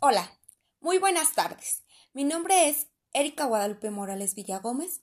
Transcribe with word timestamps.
Hola, 0.00 0.38
muy 0.78 0.98
buenas 0.98 1.32
tardes. 1.32 1.82
Mi 2.12 2.22
nombre 2.22 2.68
es 2.68 2.86
Erika 3.12 3.46
Guadalupe 3.46 3.90
Morales 3.90 4.36
Villagómez. 4.36 5.00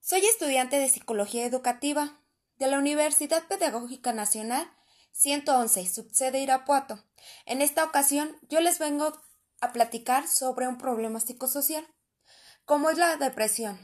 Soy 0.00 0.24
estudiante 0.24 0.78
de 0.78 0.88
Psicología 0.88 1.44
Educativa 1.44 2.22
de 2.56 2.68
la 2.68 2.78
Universidad 2.78 3.46
Pedagógica 3.48 4.14
Nacional 4.14 4.66
111, 5.12 5.86
subsede 5.88 6.40
Irapuato. 6.40 7.04
En 7.44 7.60
esta 7.60 7.84
ocasión 7.84 8.38
yo 8.48 8.62
les 8.62 8.78
vengo 8.78 9.12
a 9.60 9.72
platicar 9.72 10.26
sobre 10.26 10.66
un 10.68 10.78
problema 10.78 11.20
psicosocial, 11.20 11.86
como 12.64 12.88
es 12.88 12.96
la 12.96 13.18
depresión. 13.18 13.78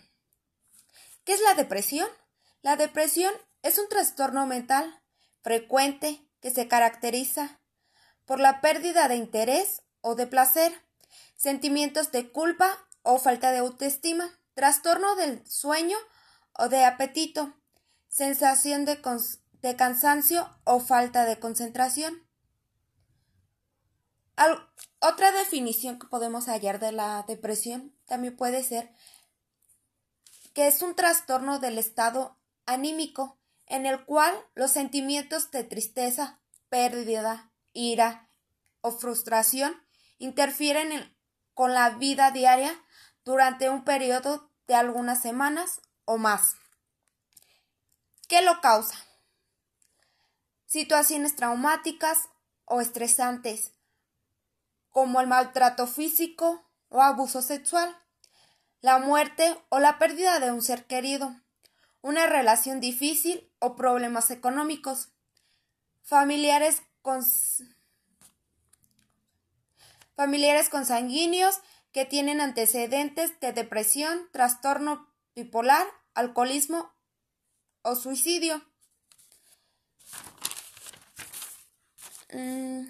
¿Qué 1.24 1.34
es 1.34 1.42
la 1.42 1.52
depresión? 1.52 2.08
La 2.62 2.76
depresión 2.76 3.34
es 3.60 3.76
un 3.78 3.90
trastorno 3.90 4.46
mental 4.46 5.02
frecuente 5.42 6.26
que 6.40 6.50
se 6.50 6.66
caracteriza 6.66 7.61
por 8.32 8.40
la 8.40 8.62
pérdida 8.62 9.08
de 9.08 9.16
interés 9.16 9.82
o 10.00 10.14
de 10.14 10.26
placer, 10.26 10.72
sentimientos 11.36 12.12
de 12.12 12.32
culpa 12.32 12.78
o 13.02 13.18
falta 13.18 13.52
de 13.52 13.58
autoestima, 13.58 14.40
trastorno 14.54 15.16
del 15.16 15.46
sueño 15.46 15.98
o 16.54 16.70
de 16.70 16.82
apetito, 16.86 17.54
sensación 18.08 18.86
de, 18.86 19.02
cansancio 19.76 20.48
o 20.64 20.80
falta 20.80 21.26
de 21.26 21.38
concentración. 21.40 22.26
otra 25.00 25.30
definición 25.32 25.98
que 25.98 26.06
podemos 26.06 26.46
hallar 26.46 26.78
de 26.78 26.92
la 26.92 27.26
depresión 27.28 27.94
también 28.06 28.34
puede 28.34 28.64
ser 28.64 28.94
que 30.54 30.68
es 30.68 30.80
un 30.80 30.96
trastorno 30.96 31.58
del 31.58 31.76
estado 31.76 32.38
anímico 32.64 33.38
en 33.66 33.84
el 33.84 34.06
cual 34.06 34.34
los 34.54 34.70
sentimientos 34.70 35.50
de 35.50 35.64
tristeza, 35.64 36.40
pérdida, 36.70 37.51
ira 37.72 38.28
o 38.80 38.92
frustración 38.92 39.74
interfieren 40.18 41.16
con 41.54 41.74
la 41.74 41.90
vida 41.90 42.30
diaria 42.30 42.74
durante 43.24 43.68
un 43.68 43.84
periodo 43.84 44.50
de 44.66 44.74
algunas 44.74 45.20
semanas 45.20 45.80
o 46.04 46.18
más. 46.18 46.56
¿Qué 48.28 48.42
lo 48.42 48.60
causa? 48.60 48.96
Situaciones 50.66 51.36
traumáticas 51.36 52.18
o 52.64 52.80
estresantes, 52.80 53.72
como 54.90 55.20
el 55.20 55.26
maltrato 55.26 55.86
físico 55.86 56.64
o 56.88 57.02
abuso 57.02 57.42
sexual, 57.42 57.96
la 58.80 58.98
muerte 58.98 59.56
o 59.68 59.78
la 59.78 59.98
pérdida 59.98 60.40
de 60.40 60.50
un 60.50 60.62
ser 60.62 60.86
querido, 60.86 61.36
una 62.00 62.26
relación 62.26 62.80
difícil 62.80 63.52
o 63.58 63.76
problemas 63.76 64.30
económicos, 64.30 65.12
familiares 66.02 66.82
familiares 70.14 70.68
consanguíneos 70.68 71.60
que 71.92 72.04
tienen 72.04 72.40
antecedentes 72.40 73.38
de 73.40 73.52
depresión, 73.52 74.28
trastorno 74.32 75.08
bipolar, 75.34 75.86
alcoholismo 76.14 76.92
o 77.82 77.96
suicidio. 77.96 78.64
Mm, 82.32 82.86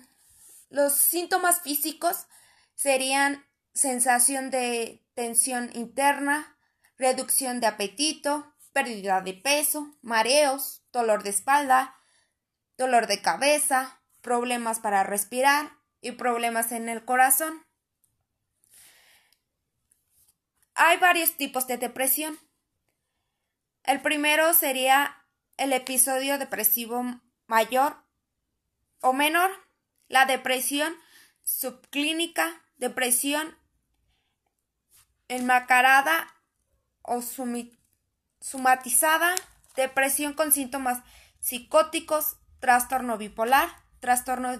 los 0.70 0.92
síntomas 0.92 1.62
físicos 1.62 2.26
serían 2.74 3.44
sensación 3.74 4.50
de 4.50 5.04
tensión 5.14 5.70
interna, 5.74 6.56
reducción 6.96 7.60
de 7.60 7.66
apetito, 7.66 8.54
pérdida 8.72 9.20
de 9.20 9.34
peso, 9.34 9.96
mareos, 10.02 10.82
dolor 10.92 11.22
de 11.22 11.30
espalda, 11.30 11.96
dolor 12.76 13.06
de 13.06 13.20
cabeza, 13.20 14.01
problemas 14.22 14.80
para 14.80 15.02
respirar 15.02 15.76
y 16.00 16.12
problemas 16.12 16.72
en 16.72 16.88
el 16.88 17.04
corazón. 17.04 17.62
Hay 20.74 20.96
varios 20.98 21.36
tipos 21.36 21.66
de 21.66 21.76
depresión. 21.76 22.38
El 23.84 24.00
primero 24.00 24.54
sería 24.54 25.26
el 25.58 25.72
episodio 25.72 26.38
depresivo 26.38 27.04
mayor 27.46 27.96
o 29.00 29.12
menor, 29.12 29.50
la 30.08 30.24
depresión 30.24 30.96
subclínica, 31.42 32.62
depresión 32.76 33.56
enmacarada 35.28 36.34
o 37.02 37.22
sumatizada, 38.40 39.34
depresión 39.76 40.34
con 40.34 40.52
síntomas 40.52 41.02
psicóticos, 41.40 42.36
trastorno 42.60 43.18
bipolar, 43.18 43.81
trastorno 44.02 44.58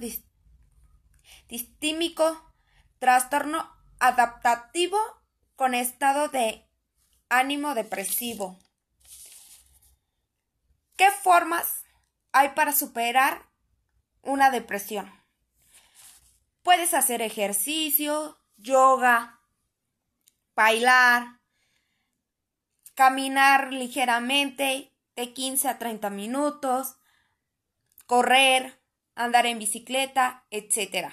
distímico, 1.48 2.54
trastorno 3.00 3.68
adaptativo 3.98 4.96
con 5.56 5.74
estado 5.74 6.28
de 6.28 6.64
ánimo 7.28 7.74
depresivo. 7.74 8.60
¿Qué 10.96 11.10
formas 11.10 11.82
hay 12.30 12.50
para 12.50 12.70
superar 12.72 13.50
una 14.22 14.52
depresión? 14.52 15.12
Puedes 16.62 16.94
hacer 16.94 17.20
ejercicio, 17.20 18.38
yoga, 18.58 19.40
bailar, 20.54 21.40
caminar 22.94 23.72
ligeramente 23.72 24.96
de 25.16 25.32
15 25.32 25.66
a 25.66 25.78
30 25.80 26.10
minutos, 26.10 26.94
correr, 28.06 28.81
andar 29.14 29.46
en 29.46 29.58
bicicleta, 29.58 30.46
etc. 30.50 31.08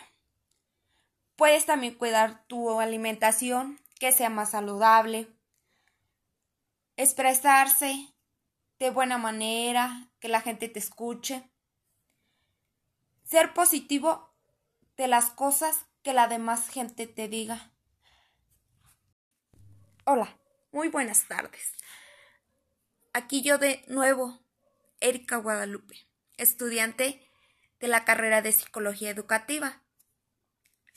Puedes 1.36 1.66
también 1.66 1.96
cuidar 1.96 2.46
tu 2.48 2.80
alimentación, 2.80 3.80
que 4.00 4.12
sea 4.12 4.30
más 4.30 4.52
saludable, 4.52 5.28
expresarse 6.96 8.14
de 8.80 8.90
buena 8.90 9.18
manera, 9.18 10.10
que 10.20 10.30
la 10.30 10.42
gente 10.42 10.70
te 10.70 10.80
escuche, 10.80 11.50
ser 13.24 13.54
positivo 13.54 14.34
de 14.98 15.08
las 15.08 15.30
cosas 15.30 15.86
que 16.02 16.14
la 16.14 16.28
demás 16.28 16.70
gente 16.70 17.08
te 17.08 17.28
diga. 17.28 17.72
Hola, 20.06 20.38
muy 20.72 20.88
buenas 20.88 21.28
tardes. 21.28 21.74
Aquí 23.14 23.42
yo 23.42 23.58
de 23.58 23.84
nuevo, 23.88 24.40
Erika 25.00 25.38
Guadalupe, 25.38 26.08
estudiante 26.38 27.29
de 27.80 27.88
la 27.88 28.06
carrera 28.06 28.42
de 28.42 28.52
Psicología 28.52 29.10
Educativa. 29.10 29.82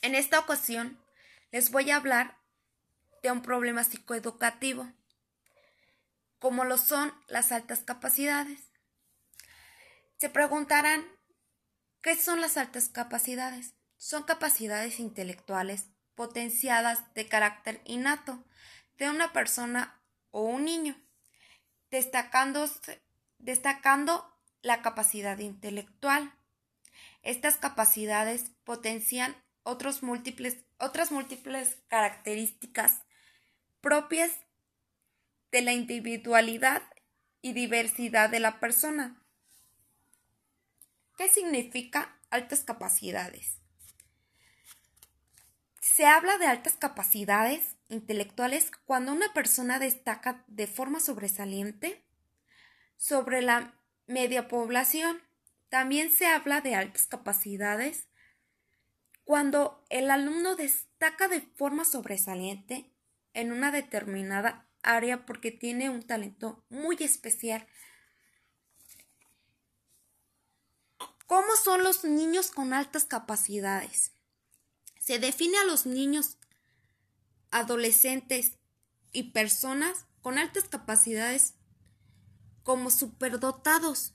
En 0.01 0.15
esta 0.15 0.39
ocasión 0.39 1.01
les 1.51 1.71
voy 1.71 1.91
a 1.91 1.97
hablar 1.97 2.39
de 3.23 3.31
un 3.31 3.43
problema 3.43 3.85
psicoeducativo, 3.85 4.93
como 6.39 6.65
lo 6.65 6.77
son 6.77 7.15
las 7.29 7.53
altas 7.53 7.81
capacidades. 7.81 8.73
Se 10.19 10.29
preguntarán, 10.29 11.07
¿qué 12.01 12.17
son 12.17 12.41
las 12.41 12.57
altas 12.57 12.89
capacidades? 12.89 13.75
Son 13.97 14.25
capacidades 14.25 14.99
intelectuales 14.99 15.89
potenciadas 16.15 17.15
de 17.15 17.29
carácter 17.29 17.81
innato 17.85 18.45
de 18.97 19.09
una 19.09 19.33
persona 19.33 20.01
o 20.31 20.43
un 20.43 20.65
niño, 20.65 21.01
destacando 21.91 22.69
la 24.63 24.83
capacidad 24.83 25.39
intelectual. 25.39 26.37
Estas 27.23 27.57
capacidades 27.57 28.51
potencian 28.65 29.37
otros 29.63 30.03
múltiples, 30.03 30.59
otras 30.79 31.13
múltiples 31.13 31.79
características 31.89 33.03
propias 33.81 34.33
de 35.51 35.63
la 35.63 35.73
individualidad 35.73 36.83
y 37.43 37.53
diversidad 37.53 38.31
de 38.31 38.41
la 38.41 38.59
persona. 38.61 39.23
¿Qué 41.17 41.29
significa 41.29 42.19
altas 42.31 42.65
capacidades? 42.65 43.59
Se 45.81 46.07
habla 46.07 46.39
de 46.39 46.47
altas 46.47 46.75
capacidades 46.75 47.77
intelectuales 47.89 48.71
cuando 48.87 49.13
una 49.13 49.33
persona 49.35 49.79
destaca 49.79 50.43
de 50.47 50.67
forma 50.67 51.01
sobresaliente 51.01 52.03
sobre 52.97 53.43
la 53.43 53.75
media 54.07 54.49
población. 54.49 55.21
También 55.73 56.13
se 56.13 56.27
habla 56.27 56.61
de 56.61 56.75
altas 56.75 57.07
capacidades 57.07 58.07
cuando 59.25 59.87
el 59.89 60.11
alumno 60.11 60.55
destaca 60.55 61.29
de 61.29 61.41
forma 61.41 61.87
sobresaliente 61.87 62.93
en 63.33 63.53
una 63.53 63.73
determinada 63.73 64.69
área 64.83 65.25
porque 65.25 65.51
tiene 65.51 65.89
un 65.89 66.03
talento 66.03 66.63
muy 66.69 66.97
especial. 67.01 67.67
¿Cómo 71.27 71.57
son 71.65 71.83
los 71.85 72.05
niños 72.05 72.51
con 72.51 72.75
altas 72.75 73.07
capacidades? 73.07 74.13
Se 75.01 75.19
define 75.19 75.57
a 75.57 75.65
los 75.65 75.87
niños, 75.87 76.37
adolescentes 77.51 78.59
y 79.11 79.33
personas 79.33 80.05
con 80.21 80.37
altas 80.37 80.65
capacidades 80.65 81.55
como 82.63 82.91
superdotados, 82.91 84.13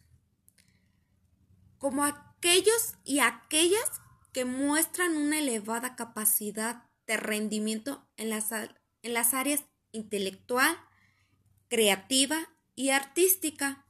como 1.77 2.03
aquellos 2.03 2.95
y 3.03 3.19
aquellas 3.19 3.89
que 4.31 4.45
muestran 4.45 5.15
una 5.15 5.39
elevada 5.39 5.95
capacidad 5.95 6.83
de 7.07 7.18
rendimiento 7.18 8.06
en 8.18 8.29
las, 8.29 8.51
en 8.51 9.13
las 9.13 9.33
áreas 9.33 9.63
intelectual, 9.91 10.77
creativa 11.69 12.50
y 12.75 12.89
artística. 12.89 13.85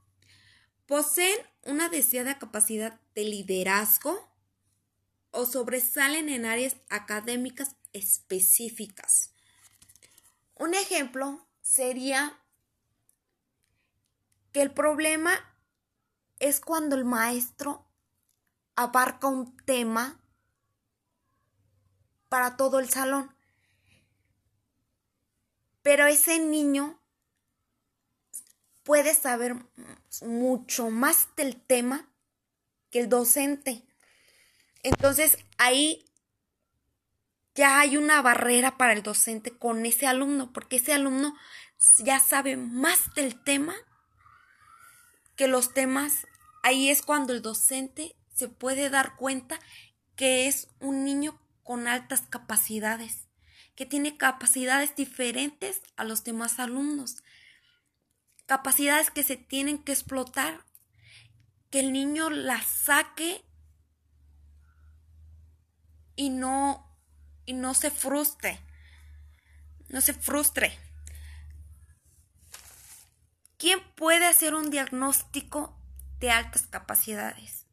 Poseen 0.86 1.38
una 1.64 1.90
deseada 1.90 2.40
capacidad 2.40 3.00
de 3.14 3.24
liderazgo 3.26 4.32
o 5.32 5.46
sobresalen 5.46 6.30
en 6.30 6.46
áreas 6.46 6.78
académicas 6.90 7.76
específicas. 7.94 9.34
Un 10.56 10.74
ejemplo 10.74 11.46
sería 11.62 12.40
que 14.54 14.62
el 14.62 14.72
problema 14.72 15.57
es 16.40 16.60
cuando 16.60 16.96
el 16.96 17.06
maestro 17.06 17.86
abarca 18.76 19.28
un 19.28 19.56
tema 19.58 20.20
para 22.30 22.58
todo 22.58 22.80
el 22.80 22.90
salón. 22.90 23.36
Pero 25.82 26.06
ese 26.06 26.40
niño 26.40 27.00
puede 28.84 29.14
saber 29.14 29.56
mucho 30.22 30.90
más 30.90 31.30
del 31.36 31.62
tema 31.62 32.10
que 32.90 33.00
el 33.00 33.10
docente. 33.10 33.86
Entonces 34.84 35.38
ahí 35.58 36.06
ya 37.56 37.80
hay 37.80 37.98
una 37.98 38.22
barrera 38.22 38.78
para 38.78 38.94
el 38.94 39.02
docente 39.02 39.58
con 39.58 39.86
ese 39.86 40.06
alumno, 40.06 40.54
porque 40.54 40.76
ese 40.76 40.94
alumno 40.94 41.36
ya 42.00 42.20
sabe 42.20 42.56
más 42.56 43.14
del 43.16 43.42
tema 43.44 43.76
que 45.38 45.48
los 45.48 45.74
temas. 45.74 46.28
Ahí 46.64 46.90
es 46.90 47.02
cuando 47.02 47.32
el 47.32 47.42
docente 47.42 48.18
se 48.34 48.50
puede 48.50 48.90
dar 48.90 49.16
cuenta 49.16 49.58
que 50.18 50.48
es 50.48 50.68
un 50.82 51.06
niño 51.06 51.40
con 51.64 51.88
altas 51.88 52.24
capacidades, 52.30 53.30
que 53.76 53.86
tiene 53.86 54.18
capacidades 54.18 54.96
diferentes 54.96 55.82
a 55.96 56.04
los 56.04 56.26
demás 56.26 56.60
alumnos 56.60 57.24
capacidades 58.48 59.12
que 59.12 59.24
se 59.24 59.38
tienen 59.38 59.78
que 59.78 59.92
explotar, 59.92 60.66
que 61.70 61.82
el 61.82 61.92
niño 61.92 62.30
las 62.32 62.66
saque 62.66 63.44
y 66.16 66.30
no, 66.30 66.98
y 67.46 67.54
no 67.54 67.74
se 67.76 67.92
frustre, 67.92 68.60
no 69.90 70.02
se 70.02 70.14
frustre. 70.14 70.76
¿Quién 73.58 73.80
puede 73.96 74.28
hacer 74.28 74.54
un 74.54 74.70
diagnóstico 74.70 75.76
de 76.20 76.30
altas 76.30 76.68
capacidades? 76.68 77.66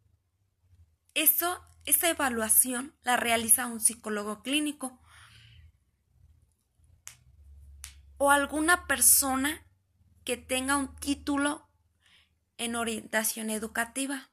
Eso, 1.13 1.63
esa 1.85 2.09
evaluación 2.09 2.97
la 3.03 3.17
realiza 3.17 3.67
un 3.67 3.81
psicólogo 3.81 4.43
clínico 4.43 4.99
o 8.17 8.31
alguna 8.31 8.87
persona 8.87 9.63
que 10.25 10.39
tenga 10.39 10.77
un 10.77 10.97
título 10.97 11.69
en 12.57 12.77
orientación 12.77 13.51
educativa. 13.51 14.31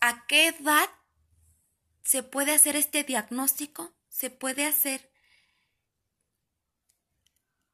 ¿A 0.00 0.26
qué 0.26 0.48
edad 0.48 0.88
se 2.02 2.24
puede 2.24 2.52
hacer 2.52 2.74
este 2.74 3.04
diagnóstico? 3.04 3.94
Se 4.08 4.30
puede 4.30 4.66
hacer 4.66 5.12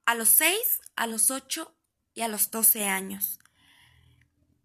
a 0.07 0.15
los 0.15 0.29
6, 0.31 0.81
a 0.97 1.07
los 1.07 1.31
8 1.31 1.75
y 2.15 2.23
a 2.23 2.29
los 2.29 2.51
12 2.51 2.85
años. 2.87 3.39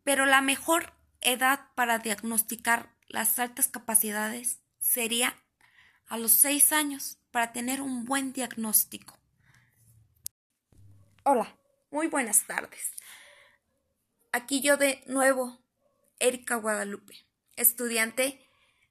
Pero 0.03 0.25
la 0.25 0.41
mejor 0.41 0.93
edad 1.21 1.67
para 1.75 1.99
diagnosticar 1.99 2.95
las 3.07 3.39
altas 3.39 3.67
capacidades 3.67 4.59
sería 4.79 5.35
a 6.07 6.17
los 6.17 6.31
6 6.31 6.71
años 6.73 7.19
para 7.31 7.51
tener 7.51 7.81
un 7.81 8.05
buen 8.05 8.33
diagnóstico. 8.33 9.17
Hola, 11.23 11.57
muy 11.91 12.07
buenas 12.07 12.45
tardes. 12.47 12.91
Aquí 14.31 14.61
yo 14.61 14.77
de 14.77 15.03
nuevo, 15.07 15.59
Erika 16.19 16.55
Guadalupe, 16.55 17.25
estudiante 17.55 18.47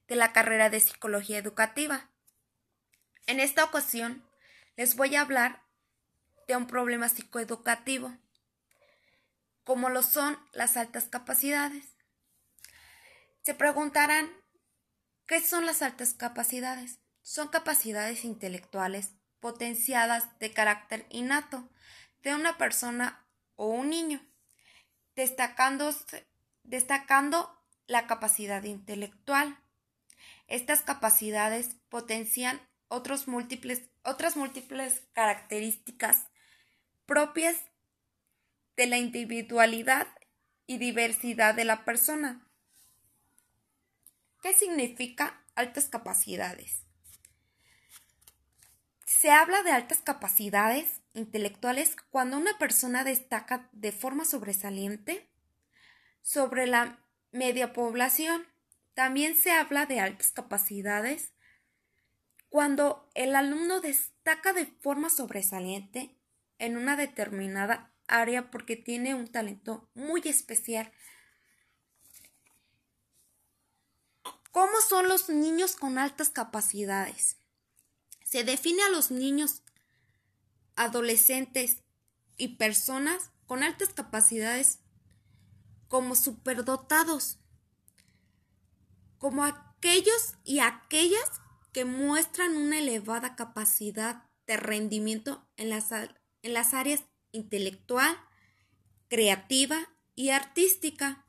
de 0.09 0.17
la 0.17 0.33
carrera 0.33 0.71
de 0.71 0.81
Psicología 0.81 1.39
Educativa. 1.39 2.11
En 3.27 3.41
esta 3.41 3.65
ocasión 3.65 4.25
les 4.77 4.97
voy 4.97 5.15
a 5.17 5.21
hablar 5.21 5.68
de 6.49 6.57
un 6.57 6.67
problema 6.67 7.09
psicoeducativo, 7.09 8.17
como 9.63 9.91
lo 9.91 10.03
son 10.03 10.37
las 10.53 10.79
altas 10.79 11.05
capacidades. 11.05 11.85
Se 13.43 13.55
preguntarán, 13.55 14.33
¿qué 15.27 15.41
son 15.41 15.67
las 15.67 15.83
altas 15.83 16.15
capacidades? 16.15 17.01
Son 17.23 17.49
capacidades 17.49 18.25
intelectuales 18.25 19.13
potenciadas 19.41 20.39
de 20.39 20.53
carácter 20.55 21.07
innato 21.11 21.69
de 22.23 22.35
una 22.35 22.57
persona 22.57 23.27
o 23.55 23.69
un 23.69 23.91
niño, 23.91 24.27
destacando 25.15 25.95
la 27.87 28.07
capacidad 28.07 28.63
intelectual. 28.63 29.63
Estas 30.47 30.81
capacidades 30.81 31.77
potencian 31.91 32.67
otros 32.89 33.29
múltiples, 33.29 33.91
otras 34.03 34.37
múltiples 34.37 35.03
características 35.13 36.25
propias 37.09 37.65
de 38.77 38.87
la 38.87 38.99
individualidad 38.99 40.07
y 40.67 40.77
diversidad 40.77 41.55
de 41.55 41.65
la 41.65 41.87
persona. 41.87 42.47
¿Qué 44.43 44.53
significa 44.53 45.43
altas 45.55 45.87
capacidades? 45.87 46.83
Se 49.07 49.31
habla 49.31 49.63
de 49.63 49.71
altas 49.71 50.01
capacidades 50.01 51.01
intelectuales 51.15 51.97
cuando 52.11 52.37
una 52.37 52.59
persona 52.59 53.05
destaca 53.05 53.71
de 53.73 53.91
forma 53.91 54.27
sobresaliente 54.27 55.31
sobre 56.21 56.67
la 56.67 57.03
media 57.33 57.73
población. 57.73 58.47
También 58.93 59.35
se 59.35 59.51
habla 59.51 59.87
de 59.87 59.99
altas 59.99 60.31
capacidades 60.31 61.33
cuando 62.51 63.11
el 63.15 63.35
alumno 63.35 63.81
destaca 63.81 64.53
de 64.53 64.67
forma 64.67 65.09
sobresaliente 65.09 66.18
en 66.59 66.77
una 66.77 66.97
determinada 66.97 67.93
área 68.07 68.51
porque 68.51 68.77
tiene 68.77 69.15
un 69.15 69.29
talento 69.29 69.89
muy 69.95 70.23
especial. 70.25 70.93
¿Cómo 74.51 74.81
son 74.81 75.09
los 75.09 75.29
niños 75.29 75.77
con 75.77 75.99
altas 75.99 76.31
capacidades? 76.31 77.37
Se 78.25 78.45
define 78.45 78.83
a 78.83 78.91
los 78.91 79.11
niños, 79.11 79.63
adolescentes 80.75 81.83
y 82.37 82.57
personas 82.57 83.31
con 83.47 83.63
altas 83.63 83.91
capacidades 83.91 84.81
como 85.89 86.15
superdotados, 86.15 87.39
como 89.19 89.45
aquellos 89.45 90.35
y 90.45 90.61
aquellas 90.61 91.29
que 91.73 91.85
muestran 91.85 92.57
una 92.57 92.79
elevada 92.79 93.37
capacidad 93.37 94.25
de 94.47 94.57
rendimiento 94.57 95.47
en 95.57 95.71
las, 95.71 95.93
en 96.43 96.55
las 96.55 96.75
áreas 96.75 97.05
intelectual, 97.33 98.17
creativa 99.09 99.89
y 100.15 100.31
artística. 100.31 101.25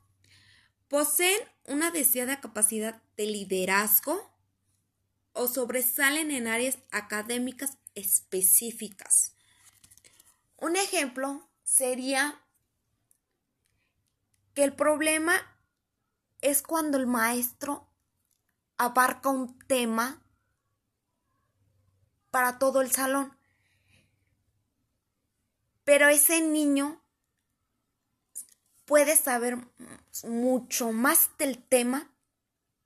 Poseen 0.88 1.40
una 1.66 1.90
deseada 1.90 2.40
capacidad 2.40 3.02
de 3.16 3.26
liderazgo, 3.26 4.30
o 5.32 5.48
sobresalen 5.48 6.30
en 6.30 6.48
áreas 6.48 6.78
académicas 6.90 7.78
específicas. 7.94 9.34
Un 10.56 10.76
ejemplo 10.76 11.48
sería 11.62 12.42
que 14.54 14.64
el 14.64 14.74
problema 14.74 15.34
es 16.40 16.62
cuando 16.62 16.98
el 16.98 17.06
maestro 17.06 17.88
abarca 18.76 19.28
un 19.28 19.58
tema 19.60 20.22
para 22.30 22.58
todo 22.58 22.80
el 22.80 22.90
salón. 22.90 23.36
Pero 25.90 26.08
ese 26.08 26.40
niño 26.40 27.02
puede 28.84 29.16
saber 29.16 29.58
mucho 30.22 30.92
más 30.92 31.36
del 31.36 31.58
tema 31.58 32.14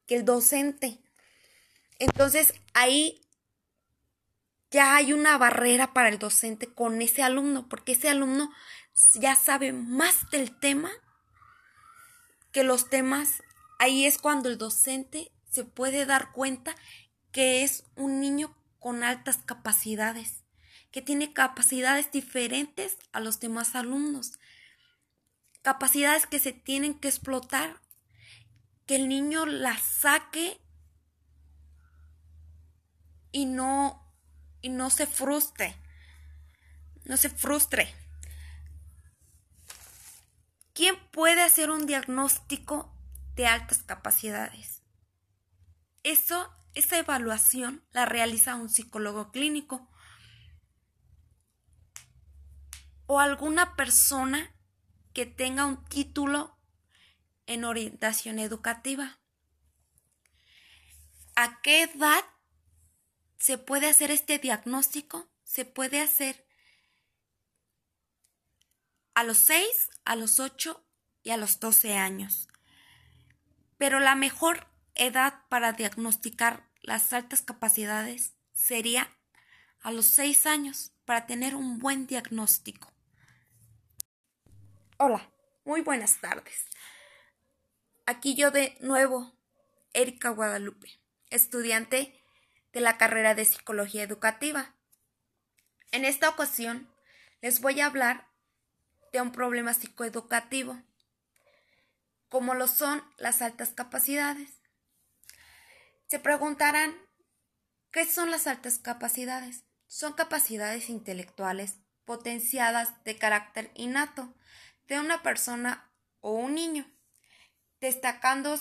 que 0.07 0.17
el 0.17 0.25
docente. 0.25 1.03
Entonces 1.99 2.55
ahí 2.73 3.21
ya 4.71 4.97
hay 4.97 5.13
una 5.13 5.37
barrera 5.37 5.93
para 5.93 6.09
el 6.09 6.19
docente 6.19 6.73
con 6.73 7.03
ese 7.03 7.23
alumno, 7.23 7.69
porque 7.69 7.93
ese 7.93 8.09
alumno 8.09 8.51
ya 9.17 9.37
sabe 9.37 9.75
más 9.75 10.31
del 10.31 10.59
tema 10.59 10.91
que 12.53 12.65
los 12.65 12.89
temas. 12.89 13.43
Ahí 13.79 14.07
es 14.07 14.17
cuando 14.17 14.49
el 14.49 14.57
docente 14.57 15.31
se 15.51 15.65
puede 15.65 16.07
dar 16.07 16.33
cuenta 16.33 16.75
que 17.33 17.65
es 17.65 17.85
un 17.97 18.21
niño 18.21 18.57
con 18.79 19.05
altas 19.05 19.41
capacidades, 19.45 20.44
que 20.95 21.03
tiene 21.03 21.33
capacidades 21.33 22.13
diferentes 22.13 22.97
a 23.13 23.19
los 23.19 23.41
demás 23.41 23.75
alumnos, 23.75 24.39
capacidades 25.61 26.29
que 26.29 26.39
se 26.39 26.53
tienen 26.53 26.95
que 26.95 27.09
explotar, 27.09 27.81
que 28.87 28.95
el 28.95 29.09
niño 29.09 29.45
las 29.45 29.83
saque 29.83 30.61
y 33.33 33.47
no, 33.47 34.09
y 34.63 34.69
no 34.69 34.89
se 34.89 35.09
frustre. 35.09 35.75
No 37.07 37.17
se 37.17 37.29
frustre. 37.29 37.93
¿Quién 40.75 40.95
puede 41.11 41.43
hacer 41.43 41.73
un 41.73 41.87
diagnóstico 41.87 42.97
de 43.35 43.49
altas 43.49 43.83
capacidades? 43.83 44.85
Eso, 46.05 46.55
esa 46.75 46.99
evaluación 46.99 47.83
la 47.91 48.05
realiza 48.07 48.55
un 48.55 48.69
psicólogo 48.69 49.33
clínico 49.33 49.91
o 53.07 53.21
alguna 53.21 53.77
persona 53.77 54.55
que 55.13 55.27
tenga 55.27 55.67
un 55.67 55.85
título 55.85 56.59
en 57.47 57.65
orientación 57.65 58.39
educativa. 58.39 59.19
¿A 61.37 61.61
qué 61.63 61.83
edad 61.83 62.25
se 63.39 63.59
puede 63.59 63.89
hacer 63.89 64.11
este 64.11 64.39
diagnóstico? 64.39 65.29
Se 65.43 65.65
puede 65.65 66.01
hacer 66.01 66.47
a 69.15 69.23
los 69.23 69.39
6, 69.39 69.67
a 70.05 70.17
los 70.17 70.41
8 70.41 70.85
y 71.23 71.31
a 71.31 71.37
los 71.37 71.61
12 71.61 71.95
años. 71.95 72.49
Pero 73.79 74.01
la 74.01 74.15
mejor 74.15 74.67
edad 74.95 75.43
para 75.49 75.73
diagnosticar 75.73 76.69
las 76.83 77.13
altas 77.13 77.43
capacidades 77.43 78.35
sería 78.53 79.11
a 79.81 79.91
los 79.91 80.07
6 80.07 80.47
años 80.47 80.93
para 81.05 81.27
tener 81.27 81.55
un 81.55 81.79
buen 81.79 82.07
diagnóstico. 82.07 82.94
Hola, 85.07 85.31
muy 85.67 85.83
buenas 85.83 86.19
tardes. 86.23 86.65
Aquí 88.07 88.35
yo 88.35 88.51
de 88.51 88.75
nuevo, 88.81 89.37
Erika 89.93 90.31
Guadalupe, 90.31 90.99
estudiante 91.29 92.19
de 92.73 92.81
la 92.81 92.97
carrera 92.97 93.35
de 93.35 93.45
Psicología 93.45 94.03
Educativa. 94.03 94.75
En 95.93 96.07
esta 96.07 96.31
ocasión 96.31 96.91
les 97.43 97.61
voy 97.61 97.83
a 97.83 97.87
hablar 97.87 98.31
de 99.13 99.21
un 99.21 99.31
problema 99.31 99.75
psicoeducativo, 99.75 100.83
como 102.31 102.55
lo 102.55 102.67
son 102.67 103.05
las 103.19 103.43
altas 103.43 103.75
capacidades. 103.75 104.53
Se 106.07 106.19
preguntarán, 106.19 106.97
¿qué 107.91 108.07
son 108.07 108.31
las 108.31 108.47
altas 108.47 108.79
capacidades? 108.79 109.65
Son 109.87 110.15
capacidades 110.15 110.89
intelectuales 110.89 111.77
potenciadas 112.07 113.05
de 113.05 113.19
carácter 113.19 113.71
innato 113.75 114.35
de 114.87 115.01
una 115.01 115.23
persona 115.23 115.91
o 116.21 116.33
un 116.33 116.55
niño 116.55 116.87
destacando, 117.81 118.59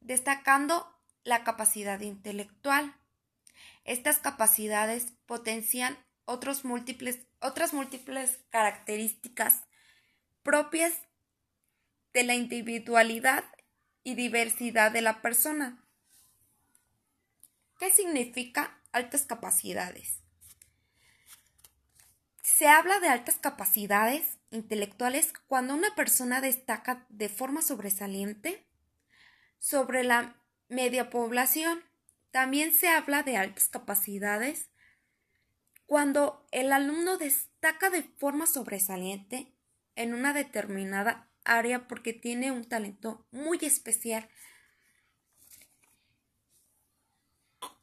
destacando 0.00 0.96
la 1.24 1.44
capacidad 1.44 2.00
intelectual. 2.00 2.94
Estas 3.84 4.18
capacidades 4.18 5.12
potencian 5.26 5.96
otros 6.24 6.64
múltiples, 6.64 7.26
otras 7.40 7.72
múltiples 7.72 8.40
características 8.50 9.64
propias 10.42 10.92
de 12.12 12.24
la 12.24 12.34
individualidad 12.34 13.44
y 14.02 14.14
diversidad 14.14 14.90
de 14.90 15.02
la 15.02 15.20
persona. 15.20 15.84
¿Qué 17.78 17.90
significa 17.90 18.80
altas 18.92 19.22
capacidades? 19.26 20.22
Se 22.42 22.68
habla 22.68 23.00
de 23.00 23.08
altas 23.08 23.36
capacidades 23.36 24.35
intelectuales 24.50 25.32
cuando 25.46 25.74
una 25.74 25.94
persona 25.94 26.40
destaca 26.40 27.06
de 27.08 27.28
forma 27.28 27.62
sobresaliente 27.62 28.66
sobre 29.58 30.04
la 30.04 30.40
media 30.68 31.10
población. 31.10 31.82
También 32.30 32.72
se 32.72 32.88
habla 32.88 33.22
de 33.22 33.36
altas 33.36 33.68
capacidades 33.68 34.70
cuando 35.86 36.46
el 36.50 36.72
alumno 36.72 37.16
destaca 37.16 37.90
de 37.90 38.02
forma 38.02 38.46
sobresaliente 38.46 39.52
en 39.94 40.14
una 40.14 40.32
determinada 40.32 41.30
área 41.44 41.86
porque 41.88 42.12
tiene 42.12 42.50
un 42.50 42.64
talento 42.64 43.24
muy 43.30 43.58
especial. 43.62 44.28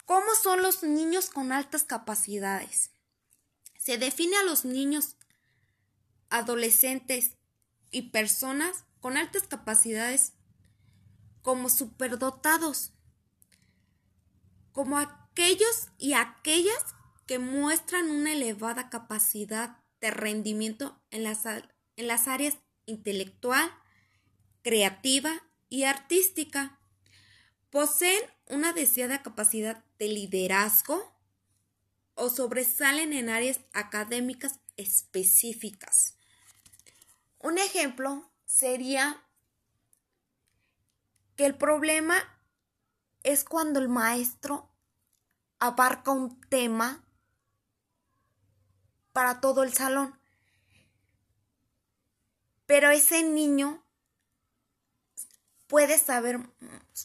¿Cómo 0.06 0.36
son 0.36 0.62
los 0.62 0.84
niños 0.84 1.30
con 1.30 1.54
altas 1.54 1.84
capacidades? 1.84 2.92
Se 3.80 3.98
define 3.98 4.36
a 4.38 4.44
los 4.44 4.66
niños 4.66 5.16
adolescentes 6.34 7.38
y 7.92 8.10
personas 8.10 8.86
con 9.00 9.18
altas 9.18 9.44
capacidades 9.44 10.34
como 11.44 11.70
superdotados, 11.70 12.92
como 14.72 14.98
aquellos 14.98 15.90
y 16.00 16.14
aquellas 16.14 16.84
que 17.28 17.38
muestran 17.38 18.10
una 18.10 18.34
elevada 18.34 18.90
capacidad 18.90 19.78
de 20.02 20.10
rendimiento 20.10 21.00
en 21.12 21.24
las, 21.24 21.46
en 21.46 22.08
las 22.08 22.28
áreas 22.28 22.58
intelectual, 22.88 23.72
creativa 24.64 25.44
y 25.70 25.84
artística. 25.84 26.80
Poseen 27.70 28.22
una 28.48 28.74
deseada 28.74 29.22
capacidad 29.22 29.84
de 30.00 30.08
liderazgo 30.08 31.16
o 32.16 32.30
sobresalen 32.30 33.14
en 33.14 33.30
áreas 33.30 33.60
académicas 33.72 34.60
específicas. 34.78 36.18
Un 37.44 37.58
ejemplo 37.58 38.32
sería 38.46 39.22
que 41.36 41.46
el 41.46 41.58
problema 41.58 42.16
es 43.22 43.44
cuando 43.44 43.82
el 43.82 43.90
maestro 43.90 44.72
abarca 45.60 46.12
un 46.12 46.40
tema 46.50 47.06
para 49.12 49.42
todo 49.42 49.64
el 49.64 49.74
salón. 49.74 50.18
Pero 52.66 52.92
ese 52.92 53.24
niño 53.24 53.84
puede 55.68 55.98
saber 55.98 56.40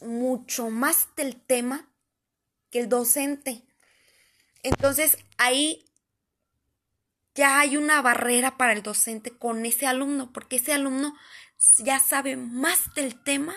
mucho 0.01 0.69
más 0.69 1.13
del 1.17 1.35
tema 1.35 1.91
que 2.69 2.79
el 2.79 2.87
docente. 2.87 3.67
Entonces 4.63 5.17
ahí 5.37 5.88
ya 7.35 7.59
hay 7.59 7.77
una 7.77 8.01
barrera 8.01 8.57
para 8.57 8.73
el 8.73 8.83
docente 8.83 9.37
con 9.37 9.65
ese 9.65 9.87
alumno, 9.87 10.31
porque 10.33 10.57
ese 10.57 10.73
alumno 10.73 11.15
ya 11.79 11.99
sabe 11.99 12.37
más 12.37 12.93
del 12.95 13.21
tema 13.21 13.55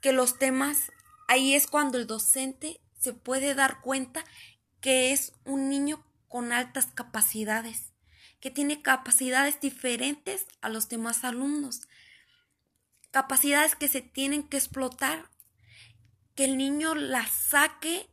que 0.00 0.12
los 0.12 0.38
temas. 0.38 0.92
Ahí 1.28 1.54
es 1.54 1.66
cuando 1.66 1.98
el 1.98 2.06
docente 2.06 2.80
se 2.98 3.12
puede 3.12 3.54
dar 3.54 3.80
cuenta 3.80 4.24
que 4.80 5.12
es 5.12 5.32
un 5.44 5.68
niño 5.68 6.04
con 6.28 6.52
altas 6.52 6.86
capacidades, 6.86 7.92
que 8.40 8.50
tiene 8.50 8.82
capacidades 8.82 9.60
diferentes 9.60 10.46
a 10.60 10.68
los 10.68 10.88
demás 10.88 11.24
alumnos, 11.24 11.88
capacidades 13.10 13.76
que 13.76 13.88
se 13.88 14.02
tienen 14.02 14.42
que 14.42 14.58
explotar, 14.58 15.30
que 16.34 16.44
el 16.44 16.58
niño 16.58 16.94
las 16.94 17.30
saque 17.30 18.10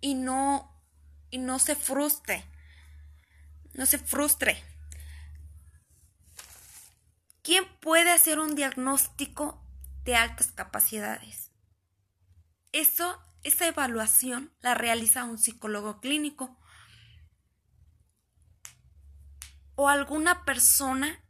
y 0.00 0.14
no 0.14 0.73
y 1.34 1.38
no 1.38 1.58
se 1.58 1.74
frustre. 1.74 2.44
No 3.72 3.86
se 3.86 3.98
frustre. 3.98 4.62
¿Quién 7.42 7.64
puede 7.80 8.12
hacer 8.12 8.38
un 8.38 8.54
diagnóstico 8.54 9.60
de 10.04 10.14
altas 10.14 10.52
capacidades? 10.52 11.50
Eso, 12.70 13.20
esa 13.42 13.66
evaluación 13.66 14.54
la 14.60 14.74
realiza 14.74 15.24
un 15.24 15.38
psicólogo 15.38 16.00
clínico 16.00 16.56
o 19.74 19.88
alguna 19.88 20.44
persona 20.44 21.20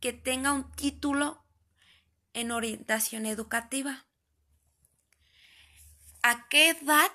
que 0.00 0.14
tenga 0.14 0.52
un 0.52 0.72
título 0.72 1.44
en 2.32 2.52
orientación 2.52 3.26
educativa. 3.26 4.06
¿A 6.22 6.48
qué 6.48 6.70
edad 6.70 7.12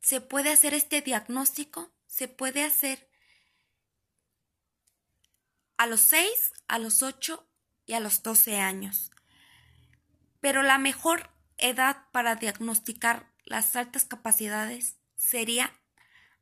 se 0.00 0.20
puede 0.20 0.50
hacer 0.50 0.74
este 0.74 1.02
diagnóstico, 1.02 1.92
se 2.06 2.28
puede 2.28 2.64
hacer 2.64 3.08
a 5.76 5.86
los 5.86 6.00
6, 6.00 6.28
a 6.66 6.78
los 6.78 7.02
8 7.02 7.48
y 7.86 7.92
a 7.92 8.00
los 8.00 8.22
12 8.22 8.56
años. 8.56 9.10
Pero 10.40 10.62
la 10.62 10.78
mejor 10.78 11.30
edad 11.56 12.04
para 12.12 12.36
diagnosticar 12.36 13.32
las 13.44 13.76
altas 13.76 14.04
capacidades 14.04 14.96
sería 15.16 15.72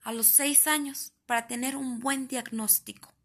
a 0.02 0.12
los 0.12 0.26
6 0.26 0.66
años 0.66 1.12
para 1.26 1.46
tener 1.46 1.76
un 1.76 2.00
buen 2.00 2.28
diagnóstico. 2.28 3.15